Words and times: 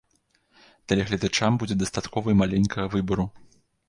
Тэлегледачам 0.93 1.51
будзе 1.63 1.75
дастаткова 1.81 2.27
і 2.33 2.39
маленькага 2.41 2.85
выбару. 2.95 3.27